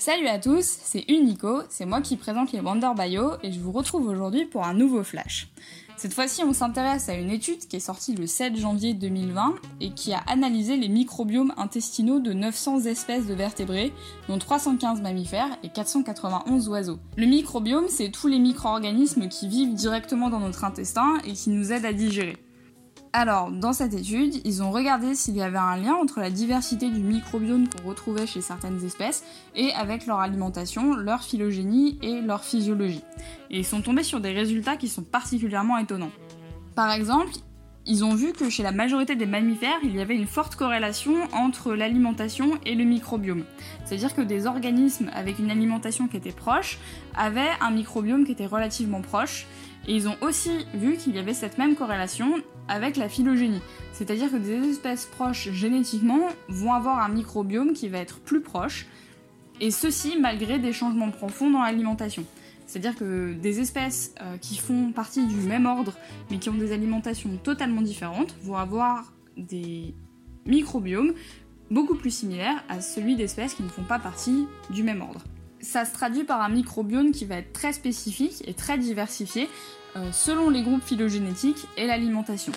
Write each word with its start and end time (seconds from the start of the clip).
Salut 0.00 0.28
à 0.28 0.38
tous, 0.38 0.64
c'est 0.64 1.04
Unico, 1.10 1.60
c'est 1.68 1.84
moi 1.84 2.00
qui 2.00 2.16
présente 2.16 2.52
les 2.52 2.60
Wonder 2.60 2.92
Bio 2.96 3.32
et 3.42 3.52
je 3.52 3.60
vous 3.60 3.70
retrouve 3.70 4.08
aujourd'hui 4.08 4.46
pour 4.46 4.64
un 4.64 4.72
nouveau 4.72 5.04
flash. 5.04 5.48
Cette 5.98 6.14
fois-ci, 6.14 6.42
on 6.42 6.54
s'intéresse 6.54 7.10
à 7.10 7.14
une 7.16 7.28
étude 7.28 7.58
qui 7.68 7.76
est 7.76 7.80
sortie 7.80 8.14
le 8.14 8.26
7 8.26 8.56
janvier 8.56 8.94
2020 8.94 9.56
et 9.82 9.90
qui 9.90 10.14
a 10.14 10.20
analysé 10.20 10.78
les 10.78 10.88
microbiomes 10.88 11.52
intestinaux 11.58 12.18
de 12.18 12.32
900 12.32 12.86
espèces 12.86 13.26
de 13.26 13.34
vertébrés, 13.34 13.92
dont 14.26 14.38
315 14.38 15.02
mammifères 15.02 15.58
et 15.62 15.68
491 15.68 16.70
oiseaux. 16.70 16.98
Le 17.18 17.26
microbiome, 17.26 17.88
c'est 17.90 18.08
tous 18.08 18.26
les 18.26 18.38
micro-organismes 18.38 19.28
qui 19.28 19.48
vivent 19.48 19.74
directement 19.74 20.30
dans 20.30 20.40
notre 20.40 20.64
intestin 20.64 21.18
et 21.26 21.34
qui 21.34 21.50
nous 21.50 21.72
aident 21.72 21.84
à 21.84 21.92
digérer. 21.92 22.38
Alors, 23.12 23.50
dans 23.50 23.72
cette 23.72 23.92
étude, 23.92 24.36
ils 24.44 24.62
ont 24.62 24.70
regardé 24.70 25.16
s'il 25.16 25.34
y 25.34 25.42
avait 25.42 25.58
un 25.58 25.76
lien 25.76 25.94
entre 25.94 26.20
la 26.20 26.30
diversité 26.30 26.88
du 26.88 27.00
microbiome 27.00 27.66
qu'on 27.68 27.88
retrouvait 27.88 28.26
chez 28.26 28.40
certaines 28.40 28.84
espèces 28.84 29.24
et 29.56 29.72
avec 29.72 30.06
leur 30.06 30.20
alimentation, 30.20 30.94
leur 30.94 31.24
phylogénie 31.24 31.98
et 32.02 32.20
leur 32.20 32.44
physiologie. 32.44 33.02
Et 33.50 33.58
ils 33.58 33.64
sont 33.64 33.82
tombés 33.82 34.04
sur 34.04 34.20
des 34.20 34.30
résultats 34.30 34.76
qui 34.76 34.86
sont 34.86 35.02
particulièrement 35.02 35.76
étonnants. 35.78 36.12
Par 36.76 36.92
exemple, 36.92 37.32
ils 37.84 38.04
ont 38.04 38.14
vu 38.14 38.32
que 38.32 38.48
chez 38.48 38.62
la 38.62 38.70
majorité 38.70 39.16
des 39.16 39.26
mammifères, 39.26 39.78
il 39.82 39.96
y 39.96 40.00
avait 40.00 40.14
une 40.14 40.28
forte 40.28 40.54
corrélation 40.54 41.14
entre 41.32 41.72
l'alimentation 41.74 42.52
et 42.64 42.76
le 42.76 42.84
microbiome. 42.84 43.44
C'est-à-dire 43.84 44.14
que 44.14 44.20
des 44.20 44.46
organismes 44.46 45.10
avec 45.12 45.40
une 45.40 45.50
alimentation 45.50 46.06
qui 46.06 46.16
était 46.16 46.30
proche 46.30 46.78
avaient 47.16 47.50
un 47.60 47.72
microbiome 47.72 48.24
qui 48.24 48.32
était 48.32 48.46
relativement 48.46 49.00
proche. 49.00 49.46
Et 49.88 49.96
ils 49.96 50.08
ont 50.08 50.16
aussi 50.20 50.50
vu 50.74 50.96
qu'il 50.96 51.14
y 51.14 51.18
avait 51.18 51.34
cette 51.34 51.58
même 51.58 51.74
corrélation 51.74 52.34
avec 52.68 52.96
la 52.96 53.08
phylogénie. 53.08 53.62
C'est-à-dire 53.92 54.30
que 54.30 54.36
des 54.36 54.70
espèces 54.70 55.06
proches 55.06 55.50
génétiquement 55.50 56.20
vont 56.48 56.72
avoir 56.72 57.00
un 57.00 57.08
microbiome 57.08 57.72
qui 57.72 57.88
va 57.88 57.98
être 57.98 58.20
plus 58.20 58.40
proche, 58.40 58.86
et 59.60 59.70
ceci 59.70 60.16
malgré 60.18 60.58
des 60.58 60.72
changements 60.72 61.10
profonds 61.10 61.50
dans 61.50 61.62
l'alimentation. 61.62 62.24
C'est-à-dire 62.66 62.94
que 62.94 63.32
des 63.34 63.60
espèces 63.60 64.14
euh, 64.20 64.36
qui 64.38 64.56
font 64.56 64.92
partie 64.92 65.26
du 65.26 65.36
même 65.36 65.66
ordre, 65.66 65.94
mais 66.30 66.38
qui 66.38 66.48
ont 66.50 66.54
des 66.54 66.72
alimentations 66.72 67.36
totalement 67.42 67.82
différentes, 67.82 68.34
vont 68.42 68.56
avoir 68.56 69.12
des 69.36 69.92
microbiomes 70.46 71.12
beaucoup 71.70 71.96
plus 71.96 72.10
similaires 72.10 72.62
à 72.68 72.80
celui 72.80 73.16
d'espèces 73.16 73.54
qui 73.54 73.62
ne 73.62 73.68
font 73.68 73.82
pas 73.82 73.98
partie 73.98 74.46
du 74.70 74.82
même 74.82 75.02
ordre. 75.02 75.24
Ça 75.60 75.84
se 75.84 75.92
traduit 75.92 76.24
par 76.24 76.40
un 76.40 76.48
microbiome 76.48 77.12
qui 77.12 77.24
va 77.24 77.36
être 77.36 77.52
très 77.52 77.72
spécifique 77.72 78.42
et 78.46 78.54
très 78.54 78.78
diversifié 78.78 79.48
euh, 79.96 80.10
selon 80.12 80.50
les 80.50 80.62
groupes 80.62 80.82
phylogénétiques 80.82 81.66
et 81.76 81.86
l'alimentation. 81.86 82.52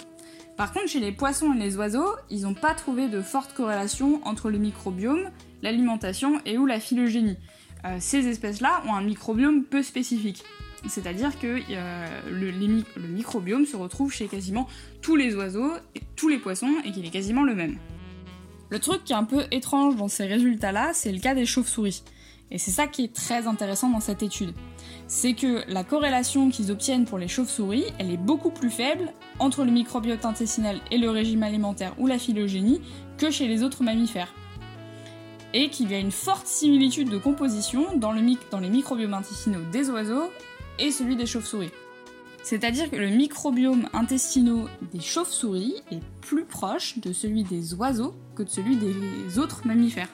Par 0.55 0.71
contre, 0.71 0.87
chez 0.87 0.99
les 0.99 1.11
poissons 1.11 1.53
et 1.53 1.59
les 1.59 1.75
oiseaux, 1.77 2.13
ils 2.29 2.43
n'ont 2.43 2.53
pas 2.53 2.75
trouvé 2.75 3.07
de 3.07 3.21
forte 3.21 3.53
corrélation 3.53 4.21
entre 4.23 4.49
le 4.49 4.59
microbiome, 4.59 5.31
l'alimentation 5.61 6.39
et 6.45 6.57
ou 6.57 6.65
la 6.65 6.79
phylogénie. 6.79 7.37
Euh, 7.85 7.97
ces 7.99 8.27
espèces-là 8.27 8.83
ont 8.87 8.93
un 8.93 9.01
microbiome 9.01 9.63
peu 9.63 9.81
spécifique. 9.81 10.43
C'est-à-dire 10.87 11.39
que 11.39 11.59
euh, 11.69 12.07
le, 12.29 12.51
le, 12.51 13.07
microbiome 13.07 13.65
se 13.65 13.75
retrouve 13.75 14.11
chez 14.11 14.27
quasiment 14.27 14.67
tous 15.01 15.15
les 15.15 15.33
oiseaux 15.33 15.71
et 15.95 16.01
tous 16.15 16.29
les 16.29 16.37
poissons 16.37 16.73
et 16.85 16.91
qu'il 16.91 17.05
est 17.05 17.09
quasiment 17.09 17.43
le 17.43 17.55
même. 17.55 17.77
Le 18.69 18.79
truc 18.79 19.03
qui 19.03 19.13
est 19.13 19.15
un 19.15 19.23
peu 19.23 19.43
étrange 19.51 19.95
dans 19.95 20.07
ces 20.07 20.25
résultats-là, 20.25 20.91
c'est 20.93 21.11
le 21.11 21.19
cas 21.19 21.35
des 21.35 21.45
chauves-souris. 21.45 22.03
Et 22.51 22.57
c'est 22.57 22.71
ça 22.71 22.87
qui 22.87 23.03
est 23.03 23.13
très 23.13 23.47
intéressant 23.47 23.89
dans 23.89 23.99
cette 23.99 24.21
étude. 24.21 24.53
C'est 25.07 25.33
que 25.33 25.63
la 25.67 25.83
corrélation 25.83 26.49
qu'ils 26.49 26.71
obtiennent 26.71 27.05
pour 27.05 27.17
les 27.17 27.27
chauves-souris, 27.27 27.85
elle 27.97 28.11
est 28.11 28.17
beaucoup 28.17 28.51
plus 28.51 28.69
faible 28.69 29.11
entre 29.39 29.63
le 29.63 29.71
microbiote 29.71 30.25
intestinal 30.25 30.79
et 30.91 30.97
le 30.97 31.09
régime 31.09 31.43
alimentaire 31.43 31.93
ou 31.97 32.07
la 32.07 32.19
phylogénie 32.19 32.81
que 33.17 33.31
chez 33.31 33.47
les 33.47 33.63
autres 33.63 33.83
mammifères. 33.83 34.33
Et 35.53 35.69
qu'il 35.69 35.91
y 35.91 35.95
a 35.95 35.99
une 35.99 36.11
forte 36.11 36.47
similitude 36.47 37.09
de 37.09 37.17
composition 37.17 37.97
dans, 37.97 38.11
le, 38.11 38.21
dans 38.51 38.59
les 38.59 38.69
microbiomes 38.69 39.13
intestinaux 39.13 39.61
des 39.71 39.89
oiseaux 39.89 40.29
et 40.79 40.91
celui 40.91 41.15
des 41.15 41.25
chauves-souris. 41.25 41.71
C'est-à-dire 42.43 42.91
que 42.91 42.97
le 42.97 43.07
microbiome 43.07 43.87
intestinaux 43.93 44.67
des 44.91 44.99
chauves-souris 44.99 45.75
est 45.91 46.01
plus 46.19 46.43
proche 46.43 46.99
de 46.99 47.13
celui 47.13 47.43
des 47.43 47.73
oiseaux 47.73 48.13
que 48.35 48.43
de 48.43 48.49
celui 48.49 48.75
des 48.75 49.39
autres 49.39 49.65
mammifères. 49.65 50.09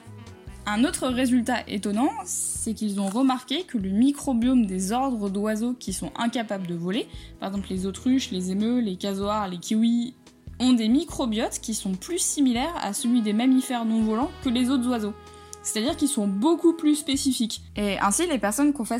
Un 0.66 0.84
autre 0.84 1.08
résultat 1.08 1.68
étonnant, 1.68 2.10
c'est 2.24 2.74
qu'ils 2.74 3.00
ont 3.00 3.08
remarqué 3.08 3.64
que 3.64 3.78
le 3.78 3.90
microbiome 3.90 4.66
des 4.66 4.92
ordres 4.92 5.28
d'oiseaux 5.28 5.72
qui 5.72 5.92
sont 5.92 6.12
incapables 6.16 6.66
de 6.66 6.74
voler, 6.74 7.08
par 7.40 7.48
exemple 7.48 7.68
les 7.70 7.86
autruches, 7.86 8.30
les 8.30 8.50
émeux, 8.50 8.80
les 8.80 8.96
casoars, 8.96 9.48
les 9.48 9.58
kiwis, 9.58 10.14
ont 10.60 10.72
des 10.72 10.88
microbiotes 10.88 11.58
qui 11.60 11.74
sont 11.74 11.94
plus 11.94 12.18
similaires 12.18 12.74
à 12.82 12.92
celui 12.92 13.22
des 13.22 13.32
mammifères 13.32 13.84
non 13.84 14.02
volants 14.02 14.30
que 14.44 14.50
les 14.50 14.70
autres 14.70 14.86
oiseaux. 14.88 15.14
C'est-à-dire 15.62 15.96
qu'ils 15.96 16.08
sont 16.08 16.26
beaucoup 16.26 16.74
plus 16.74 16.94
spécifiques. 16.94 17.62
Et 17.76 17.98
ainsi, 17.98 18.26
les 18.26 18.38
personnes 18.38 18.72
qui 18.72 18.80
ont 18.80 18.84
fait 18.84 18.98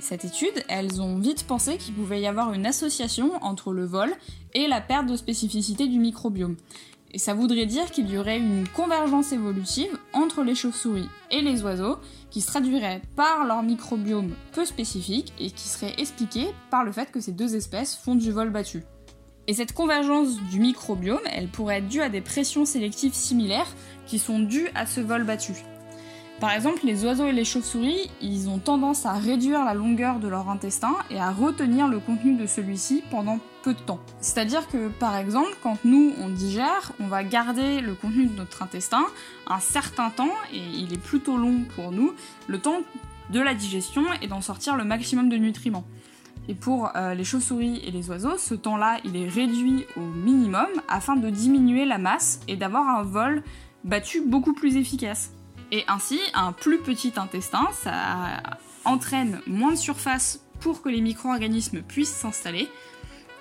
cette 0.00 0.24
étude, 0.24 0.64
elles 0.68 1.02
ont 1.02 1.18
vite 1.18 1.44
pensé 1.46 1.76
qu'il 1.76 1.94
pouvait 1.94 2.20
y 2.20 2.26
avoir 2.26 2.52
une 2.52 2.64
association 2.64 3.32
entre 3.42 3.72
le 3.72 3.84
vol 3.84 4.14
et 4.54 4.68
la 4.68 4.80
perte 4.80 5.06
de 5.06 5.16
spécificité 5.16 5.86
du 5.86 5.98
microbiome. 5.98 6.56
Et 7.12 7.18
ça 7.18 7.32
voudrait 7.32 7.66
dire 7.66 7.90
qu'il 7.90 8.10
y 8.10 8.18
aurait 8.18 8.38
une 8.38 8.68
convergence 8.68 9.32
évolutive 9.32 9.98
entre 10.12 10.42
les 10.42 10.54
chauves-souris 10.54 11.08
et 11.30 11.40
les 11.40 11.62
oiseaux 11.62 11.98
qui 12.30 12.42
se 12.42 12.48
traduirait 12.48 13.00
par 13.16 13.46
leur 13.46 13.62
microbiome 13.62 14.34
peu 14.52 14.66
spécifique 14.66 15.32
et 15.40 15.50
qui 15.50 15.68
serait 15.68 15.94
expliquée 15.98 16.48
par 16.70 16.84
le 16.84 16.92
fait 16.92 17.10
que 17.10 17.20
ces 17.20 17.32
deux 17.32 17.56
espèces 17.56 17.96
font 17.96 18.14
du 18.14 18.30
vol 18.30 18.50
battu. 18.50 18.82
Et 19.46 19.54
cette 19.54 19.72
convergence 19.72 20.38
du 20.50 20.60
microbiome, 20.60 21.26
elle 21.32 21.48
pourrait 21.48 21.78
être 21.78 21.88
due 21.88 22.02
à 22.02 22.10
des 22.10 22.20
pressions 22.20 22.66
sélectives 22.66 23.14
similaires 23.14 23.74
qui 24.06 24.18
sont 24.18 24.40
dues 24.40 24.68
à 24.74 24.84
ce 24.84 25.00
vol 25.00 25.24
battu. 25.24 25.54
Par 26.40 26.52
exemple, 26.52 26.82
les 26.84 27.04
oiseaux 27.04 27.26
et 27.26 27.32
les 27.32 27.44
chauves-souris, 27.44 28.10
ils 28.20 28.48
ont 28.48 28.58
tendance 28.58 29.06
à 29.06 29.14
réduire 29.14 29.64
la 29.64 29.74
longueur 29.74 30.20
de 30.20 30.28
leur 30.28 30.48
intestin 30.48 30.94
et 31.10 31.18
à 31.18 31.32
retenir 31.32 31.88
le 31.88 31.98
contenu 31.98 32.36
de 32.36 32.46
celui-ci 32.46 33.02
pendant 33.10 33.40
peu 33.64 33.74
de 33.74 33.80
temps. 33.80 33.98
C'est-à-dire 34.20 34.68
que, 34.68 34.86
par 34.86 35.16
exemple, 35.16 35.56
quand 35.64 35.78
nous, 35.84 36.12
on 36.22 36.28
digère, 36.28 36.92
on 37.00 37.08
va 37.08 37.24
garder 37.24 37.80
le 37.80 37.94
contenu 37.94 38.26
de 38.26 38.36
notre 38.36 38.62
intestin 38.62 39.04
un 39.48 39.58
certain 39.58 40.10
temps, 40.10 40.30
et 40.52 40.58
il 40.58 40.92
est 40.92 41.02
plutôt 41.02 41.36
long 41.36 41.64
pour 41.74 41.90
nous, 41.90 42.12
le 42.46 42.60
temps 42.60 42.82
de 43.30 43.40
la 43.40 43.54
digestion 43.54 44.04
et 44.22 44.28
d'en 44.28 44.40
sortir 44.40 44.76
le 44.76 44.84
maximum 44.84 45.28
de 45.28 45.36
nutriments. 45.36 45.84
Et 46.46 46.54
pour 46.54 46.92
euh, 46.94 47.14
les 47.14 47.24
chauves-souris 47.24 47.82
et 47.84 47.90
les 47.90 48.10
oiseaux, 48.10 48.38
ce 48.38 48.54
temps-là, 48.54 48.98
il 49.04 49.16
est 49.16 49.28
réduit 49.28 49.86
au 49.96 50.02
minimum 50.02 50.68
afin 50.88 51.16
de 51.16 51.30
diminuer 51.30 51.84
la 51.84 51.98
masse 51.98 52.38
et 52.46 52.54
d'avoir 52.54 52.88
un 52.88 53.02
vol 53.02 53.42
battu 53.82 54.20
beaucoup 54.20 54.54
plus 54.54 54.76
efficace. 54.76 55.32
Et 55.70 55.84
ainsi, 55.88 56.18
un 56.34 56.52
plus 56.52 56.78
petit 56.78 57.12
intestin, 57.16 57.68
ça 57.72 58.42
entraîne 58.84 59.40
moins 59.46 59.72
de 59.72 59.78
surface 59.78 60.40
pour 60.60 60.82
que 60.82 60.88
les 60.88 61.00
micro-organismes 61.00 61.82
puissent 61.82 62.14
s'installer. 62.14 62.68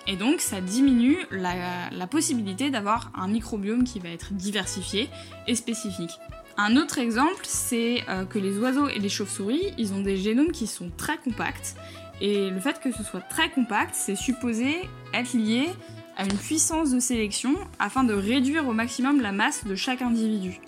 Et 0.07 0.15
donc, 0.15 0.39
ça 0.39 0.61
diminue 0.61 1.17
la, 1.31 2.07
possibilité 2.07 2.69
d'avoir 2.69 3.11
un 3.15 3.27
microbiome 3.27 3.83
qui 3.83 3.99
va 3.99 4.09
être 4.09 4.33
diversifié 4.33 5.09
et 5.47 5.55
spécifique. 5.55 6.11
Un 6.57 6.75
autre 6.77 6.97
exemple, 6.97 7.43
c'est 7.43 8.03
euh, 8.09 8.25
que 8.25 8.39
les 8.39 8.57
oiseaux 8.57 8.88
et 8.88 8.99
les 8.99 9.09
chauves-souris, 9.09 9.73
ils 9.77 9.94
ont 9.94 10.01
des 10.01 10.17
génomes 10.17 10.51
qui 10.51 10.65
sont 10.65 10.89
très 10.95 11.17
compacts. 11.17 11.75
Et 12.19 12.49
le 12.49 12.59
fait 12.59 12.79
que 12.79 12.91
ce 12.91 13.03
soit 13.03 13.21
très 13.21 13.51
compact, 13.51 13.94
c'est 13.94 14.15
supposé 14.15 14.89
être 15.13 15.33
lié 15.33 15.67
à 16.15 16.23
une 16.23 16.38
puissance 16.38 16.89
de 16.89 16.99
sélection 16.99 17.53
afin 17.77 18.03
de 18.03 18.13
réduire 18.13 18.67
au 18.67 18.73
maximum 18.73 19.21
la 19.21 19.31
masse 19.31 19.65
de 19.65 19.75
chaque 19.75 20.01
individu. 20.01 20.59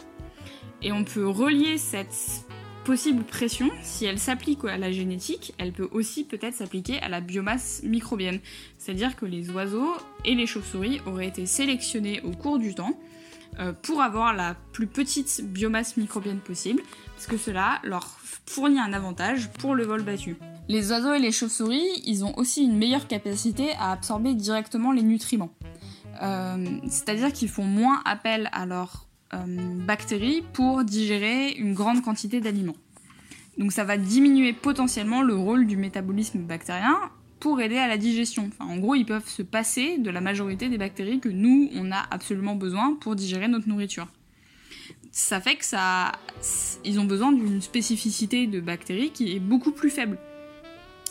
Et 0.82 0.92
on 0.92 1.04
peut 1.04 1.28
relier 1.28 1.78
cette 1.78 2.46
possible 2.86 3.24
pression, 3.24 3.70
si 3.84 4.06
elle 4.06 4.18
s'applique 4.18 4.64
à 4.66 4.78
la 4.78 4.92
génétique, 4.92 5.54
elle 5.58 5.74
peut 5.74 5.90
aussi 5.92 6.24
peut-être 6.24 6.56
s'appliquer 6.56 7.00
à 7.02 7.10
la 7.10 7.22
biomasse 7.22 7.82
microbienne. 7.84 8.40
C'est-à-dire 8.78 9.16
que 9.16 9.26
les 9.26 9.50
oiseaux 9.52 9.94
et 10.26 10.34
les 10.34 10.48
chauves-souris 10.48 11.02
auraient 11.06 11.28
été 11.28 11.46
sélectionnés 11.46 12.22
au 12.22 12.32
cours 12.32 12.58
du 12.58 12.74
temps 12.74 12.98
euh, 13.60 13.74
pour 13.74 14.02
avoir 14.02 14.34
la 14.34 14.56
plus 14.72 14.88
petite 14.88 15.42
biomasse 15.44 15.98
microbienne 15.98 16.40
possible, 16.40 16.82
parce 17.14 17.28
que 17.28 17.38
cela 17.38 17.80
leur 17.84 18.08
fournit 18.46 18.80
un 18.80 18.94
avantage 18.94 19.52
pour 19.52 19.76
le 19.76 19.84
vol 19.84 20.02
battu. 20.02 20.38
Les 20.68 20.92
oiseaux 20.92 21.14
et 21.14 21.20
les 21.20 21.32
chauves-souris, 21.32 22.02
ils 22.06 22.24
ont 22.24 22.36
aussi 22.38 22.64
une 22.64 22.78
meilleure 22.78 23.08
capacité 23.08 23.72
à 23.74 23.92
absorber 23.92 24.34
directement 24.34 24.92
les 24.92 25.04
nutriments. 25.04 25.54
Euh, 26.22 26.80
c'est-à-dire 26.88 27.34
qu'ils 27.34 27.50
font 27.50 27.66
moins 27.66 28.02
appel 28.06 28.50
à 28.52 28.66
leur 28.66 29.09
bactéries 29.32 30.44
pour 30.54 30.84
digérer 30.84 31.52
une 31.52 31.74
grande 31.74 32.02
quantité 32.02 32.42
d'aliments. 32.42 32.76
Donc 33.58 33.74
ça 33.74 33.84
va 33.84 33.98
diminuer 33.98 34.54
potentiellement 34.54 35.22
le 35.22 35.36
rôle 35.36 35.68
du 35.68 35.78
métabolisme 35.78 36.40
bactérien 36.40 36.98
pour 37.40 37.62
aider 37.62 37.78
à 37.78 37.88
la 37.88 37.98
digestion. 37.98 38.50
en 38.60 38.78
gros, 38.78 38.96
ils 38.96 39.06
peuvent 39.06 39.28
se 39.28 39.42
passer 39.42 39.98
de 39.98 40.10
la 40.10 40.22
majorité 40.22 40.70
des 40.70 40.78
bactéries 40.78 41.20
que 41.20 41.30
nous, 41.30 41.70
on 41.76 41.92
a 41.92 42.06
absolument 42.12 42.56
besoin 42.56 42.96
pour 42.96 43.16
digérer 43.16 43.48
notre 43.48 43.68
nourriture. 43.70 44.08
Ça 45.12 45.42
fait 45.42 45.56
que 45.56 45.66
ça, 45.66 46.12
ils 46.86 47.00
ont 47.00 47.06
besoin 47.06 47.32
d'une 47.32 47.62
spécificité 47.62 48.48
de 48.48 48.60
bactéries 48.60 49.12
qui 49.12 49.36
est 49.36 49.40
beaucoup 49.40 49.72
plus 49.72 49.90
faible. 49.90 50.18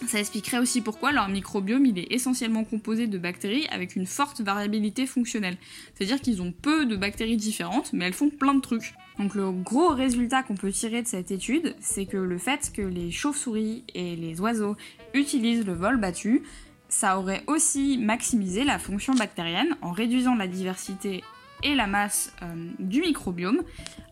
Ça 0.07 0.21
expliquerait 0.21 0.59
aussi 0.59 0.81
pourquoi 0.81 1.13
leur 1.13 1.29
microbiome 1.29 1.85
il 1.85 1.99
est 1.99 2.13
essentiellement 2.13 2.65
composé 2.65 3.07
de 3.07 3.19
bactéries 3.19 3.67
avec 3.71 3.97
une 3.97 4.07
forte 4.07 4.41
variabilité 4.41 5.07
fonctionnelle. 5.07 5.57
C'est-à-dire 5.95 6.21
qu'ils 6.21 6.41
ont 6.41 6.53
peu 6.53 6.87
de 6.87 6.97
bactéries 6.97 7.37
différentes, 7.37 7.93
mais 7.93 8.07
elles 8.07 8.15
font 8.15 8.31
plein 8.31 8.55
de 8.55 8.61
trucs. 8.61 8.95
Donc 9.19 9.35
le 9.35 9.51
gros 9.51 9.89
résultat 9.89 10.43
qu'on 10.43 10.55
peut 10.55 10.71
tirer 10.71 11.03
de 11.03 11.09
cette 11.09 11.31
étude, 11.31 11.75
c'est 11.81 12.07
que 12.07 12.17
le 12.17 12.39
fait 12.39 12.71
que 12.73 12.83
les 12.83 13.11
chauves-souris 13.11 13.85
et 13.95 14.15
les 14.17 14.41
oiseaux 14.41 14.77
utilisent 15.15 15.67
le 15.67 15.73
vol 15.73 15.99
battu, 15.99 16.43
ça 16.89 17.19
aurait 17.19 17.43
aussi 17.47 17.99
maximisé 17.99 18.65
la 18.65 18.79
fonction 18.79 19.15
bactérienne 19.15 19.77
en 19.83 19.91
réduisant 19.91 20.37
la 20.37 20.47
diversité 20.47 21.23
et 21.63 21.75
la 21.75 21.87
masse 21.87 22.33
euh, 22.43 22.71
du 22.79 23.01
microbiome 23.01 23.63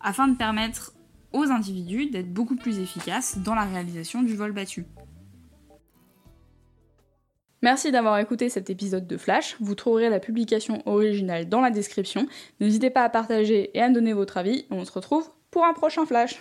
afin 0.00 0.28
de 0.28 0.36
permettre 0.36 0.92
aux 1.32 1.44
individus 1.44 2.06
d'être 2.06 2.32
beaucoup 2.32 2.56
plus 2.56 2.78
efficaces 2.80 3.38
dans 3.38 3.54
la 3.54 3.64
réalisation 3.64 4.22
du 4.22 4.34
vol 4.34 4.52
battu. 4.52 4.84
Merci 7.66 7.90
d'avoir 7.90 8.16
écouté 8.20 8.48
cet 8.48 8.70
épisode 8.70 9.08
de 9.08 9.16
Flash. 9.16 9.56
Vous 9.58 9.74
trouverez 9.74 10.08
la 10.08 10.20
publication 10.20 10.84
originale 10.86 11.48
dans 11.48 11.60
la 11.60 11.70
description. 11.70 12.28
N'hésitez 12.60 12.90
pas 12.90 13.02
à 13.02 13.08
partager 13.08 13.76
et 13.76 13.82
à 13.82 13.90
donner 13.90 14.12
votre 14.12 14.36
avis. 14.36 14.66
On 14.70 14.84
se 14.84 14.92
retrouve 14.92 15.28
pour 15.50 15.64
un 15.64 15.72
prochain 15.72 16.06
Flash. 16.06 16.40